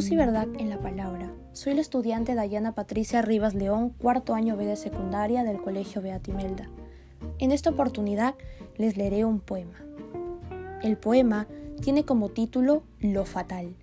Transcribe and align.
Luz 0.00 0.08
verdad 0.08 0.48
en 0.58 0.70
la 0.70 0.78
palabra. 0.78 1.30
Soy 1.52 1.74
la 1.74 1.82
estudiante 1.82 2.34
Dayana 2.34 2.74
Patricia 2.74 3.20
Rivas 3.20 3.52
León, 3.52 3.90
cuarto 3.90 4.32
año 4.32 4.56
B 4.56 4.64
de 4.64 4.76
secundaria 4.76 5.44
del 5.44 5.60
Colegio 5.60 6.00
Beatimelda. 6.00 6.70
En 7.38 7.52
esta 7.52 7.68
oportunidad 7.68 8.34
les 8.78 8.96
leeré 8.96 9.26
un 9.26 9.40
poema. 9.40 9.76
El 10.82 10.96
poema 10.96 11.48
tiene 11.82 12.06
como 12.06 12.30
título 12.30 12.82
Lo 12.98 13.26
Fatal, 13.26 13.76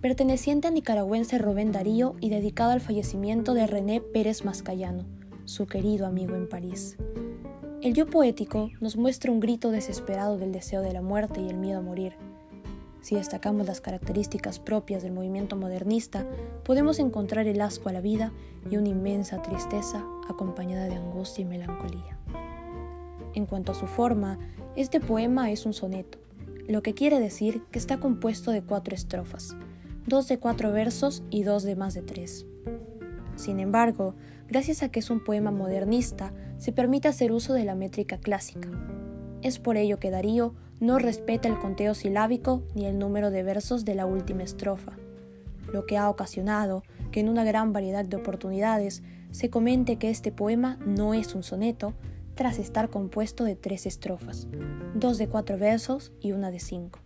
perteneciente 0.00 0.68
al 0.68 0.74
nicaragüense 0.74 1.38
Rubén 1.38 1.72
Darío 1.72 2.14
y 2.20 2.30
dedicado 2.30 2.70
al 2.70 2.80
fallecimiento 2.80 3.52
de 3.52 3.66
René 3.66 4.00
Pérez 4.00 4.44
Mascayano, 4.44 5.04
su 5.44 5.66
querido 5.66 6.06
amigo 6.06 6.36
en 6.36 6.48
París. 6.48 6.96
El 7.82 7.94
yo 7.94 8.06
poético 8.06 8.70
nos 8.80 8.96
muestra 8.96 9.32
un 9.32 9.40
grito 9.40 9.72
desesperado 9.72 10.38
del 10.38 10.52
deseo 10.52 10.82
de 10.82 10.92
la 10.92 11.02
muerte 11.02 11.40
y 11.40 11.48
el 11.48 11.56
miedo 11.56 11.80
a 11.80 11.82
morir 11.82 12.12
si 13.04 13.16
destacamos 13.16 13.66
las 13.66 13.82
características 13.82 14.58
propias 14.58 15.02
del 15.02 15.12
movimiento 15.12 15.56
modernista, 15.56 16.26
podemos 16.64 16.98
encontrar 16.98 17.46
el 17.46 17.60
asco 17.60 17.90
a 17.90 17.92
la 17.92 18.00
vida 18.00 18.32
y 18.70 18.78
una 18.78 18.88
inmensa 18.88 19.42
tristeza 19.42 20.02
acompañada 20.26 20.86
de 20.86 20.94
angustia 20.94 21.42
y 21.42 21.44
melancolía. 21.44 22.18
En 23.34 23.44
cuanto 23.44 23.72
a 23.72 23.74
su 23.74 23.86
forma, 23.86 24.38
este 24.74 25.00
poema 25.00 25.50
es 25.50 25.66
un 25.66 25.74
soneto, 25.74 26.16
lo 26.66 26.82
que 26.82 26.94
quiere 26.94 27.20
decir 27.20 27.62
que 27.70 27.78
está 27.78 28.00
compuesto 28.00 28.52
de 28.52 28.62
cuatro 28.62 28.94
estrofas, 28.94 29.54
dos 30.06 30.26
de 30.26 30.38
cuatro 30.38 30.72
versos 30.72 31.22
y 31.28 31.42
dos 31.42 31.62
de 31.62 31.76
más 31.76 31.92
de 31.92 32.00
tres. 32.00 32.46
Sin 33.36 33.60
embargo, 33.60 34.14
gracias 34.48 34.82
a 34.82 34.88
que 34.88 35.00
es 35.00 35.10
un 35.10 35.22
poema 35.22 35.50
modernista, 35.50 36.32
se 36.56 36.72
permite 36.72 37.08
hacer 37.08 37.32
uso 37.32 37.52
de 37.52 37.66
la 37.66 37.74
métrica 37.74 38.16
clásica. 38.16 38.70
Es 39.42 39.58
por 39.58 39.76
ello 39.76 39.98
que 39.98 40.10
Darío 40.10 40.54
no 40.80 40.98
respeta 40.98 41.48
el 41.48 41.58
conteo 41.58 41.94
silábico 41.94 42.62
ni 42.74 42.86
el 42.86 42.98
número 42.98 43.30
de 43.30 43.42
versos 43.42 43.84
de 43.84 43.94
la 43.94 44.06
última 44.06 44.42
estrofa, 44.42 44.92
lo 45.72 45.86
que 45.86 45.96
ha 45.96 46.08
ocasionado 46.10 46.82
que 47.10 47.20
en 47.20 47.28
una 47.28 47.44
gran 47.44 47.72
variedad 47.72 48.04
de 48.04 48.16
oportunidades 48.16 49.02
se 49.30 49.50
comente 49.50 49.96
que 49.96 50.10
este 50.10 50.32
poema 50.32 50.78
no 50.84 51.14
es 51.14 51.34
un 51.34 51.42
soneto 51.42 51.94
tras 52.34 52.58
estar 52.58 52.90
compuesto 52.90 53.44
de 53.44 53.56
tres 53.56 53.86
estrofas, 53.86 54.48
dos 54.94 55.18
de 55.18 55.28
cuatro 55.28 55.58
versos 55.58 56.12
y 56.20 56.32
una 56.32 56.50
de 56.50 56.60
cinco. 56.60 57.00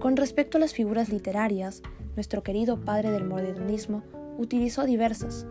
Con 0.00 0.16
respecto 0.16 0.58
a 0.58 0.60
las 0.60 0.72
figuras 0.72 1.08
literarias, 1.08 1.82
nuestro 2.14 2.42
querido 2.42 2.80
padre 2.80 3.10
del 3.10 3.24
modernismo 3.24 4.02
utilizó 4.38 4.84
diversas, 4.84 5.46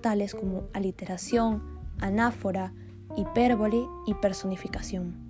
tales 0.00 0.34
como 0.34 0.64
aliteración, 0.72 1.62
anáfora, 2.00 2.72
hipérbole 3.16 3.86
y 4.06 4.14
personificación. 4.14 5.27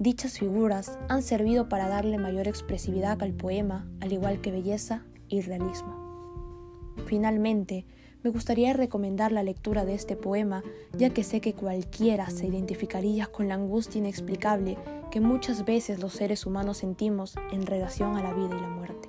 Dichas 0.00 0.38
figuras 0.38 0.96
han 1.08 1.22
servido 1.22 1.68
para 1.68 1.88
darle 1.88 2.18
mayor 2.18 2.46
expresividad 2.46 3.20
al 3.20 3.32
poema, 3.32 3.84
al 4.00 4.12
igual 4.12 4.40
que 4.40 4.52
belleza 4.52 5.02
y 5.26 5.40
realismo. 5.40 6.94
Finalmente, 7.06 7.84
me 8.22 8.30
gustaría 8.30 8.72
recomendar 8.74 9.32
la 9.32 9.42
lectura 9.42 9.84
de 9.84 9.94
este 9.94 10.14
poema, 10.14 10.62
ya 10.96 11.10
que 11.10 11.24
sé 11.24 11.40
que 11.40 11.54
cualquiera 11.54 12.30
se 12.30 12.46
identificaría 12.46 13.26
con 13.26 13.48
la 13.48 13.54
angustia 13.54 13.98
inexplicable 13.98 14.78
que 15.10 15.20
muchas 15.20 15.64
veces 15.64 15.98
los 15.98 16.12
seres 16.12 16.46
humanos 16.46 16.78
sentimos 16.78 17.34
en 17.50 17.66
relación 17.66 18.16
a 18.16 18.22
la 18.22 18.34
vida 18.34 18.56
y 18.56 18.60
la 18.60 18.68
muerte. 18.68 19.08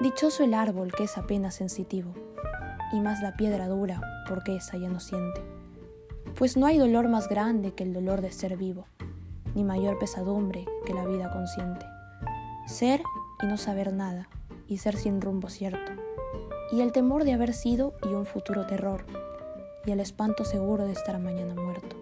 Dichoso 0.00 0.44
el 0.44 0.54
árbol 0.54 0.92
que 0.92 1.04
es 1.04 1.18
apenas 1.18 1.56
sensitivo, 1.56 2.14
y 2.92 3.00
más 3.00 3.20
la 3.20 3.34
piedra 3.34 3.66
dura 3.66 4.00
porque 4.28 4.54
esa 4.54 4.76
ya 4.76 4.88
no 4.88 5.00
siente 5.00 5.63
pues 6.36 6.56
no 6.56 6.66
hay 6.66 6.78
dolor 6.78 7.08
más 7.08 7.28
grande 7.28 7.72
que 7.72 7.84
el 7.84 7.92
dolor 7.92 8.20
de 8.20 8.32
ser 8.32 8.56
vivo, 8.56 8.86
ni 9.54 9.62
mayor 9.62 9.98
pesadumbre 9.98 10.66
que 10.84 10.92
la 10.92 11.06
vida 11.06 11.30
consciente. 11.30 11.86
Ser 12.66 13.02
y 13.42 13.46
no 13.46 13.56
saber 13.56 13.92
nada, 13.92 14.28
y 14.66 14.78
ser 14.78 14.96
sin 14.96 15.20
rumbo 15.20 15.48
cierto, 15.48 15.92
y 16.72 16.80
el 16.80 16.92
temor 16.92 17.24
de 17.24 17.34
haber 17.34 17.52
sido 17.52 17.94
y 18.02 18.14
un 18.14 18.26
futuro 18.26 18.66
terror, 18.66 19.04
y 19.86 19.92
el 19.92 20.00
espanto 20.00 20.44
seguro 20.44 20.86
de 20.86 20.92
estar 20.92 21.20
mañana 21.20 21.54
muerto, 21.54 21.96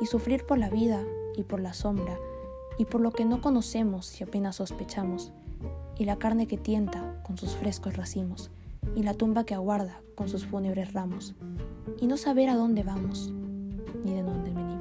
y 0.00 0.06
sufrir 0.06 0.44
por 0.44 0.58
la 0.58 0.68
vida 0.68 1.02
y 1.36 1.44
por 1.44 1.60
la 1.60 1.72
sombra, 1.72 2.18
y 2.78 2.84
por 2.84 3.00
lo 3.00 3.10
que 3.12 3.24
no 3.24 3.40
conocemos 3.40 4.20
y 4.20 4.24
apenas 4.24 4.56
sospechamos, 4.56 5.32
y 5.96 6.04
la 6.04 6.16
carne 6.16 6.46
que 6.46 6.58
tienta 6.58 7.22
con 7.22 7.38
sus 7.38 7.56
frescos 7.56 7.96
racimos, 7.96 8.50
y 8.96 9.02
la 9.02 9.14
tumba 9.14 9.44
que 9.44 9.54
aguarda 9.54 10.00
con 10.14 10.28
sus 10.28 10.46
fúnebres 10.46 10.92
ramos, 10.92 11.34
y 12.00 12.06
no 12.06 12.16
saber 12.16 12.50
a 12.50 12.56
dónde 12.56 12.82
vamos, 12.82 13.32
ni 14.04 14.14
de 14.14 14.22
dónde 14.22 14.50
venimos. 14.50 14.71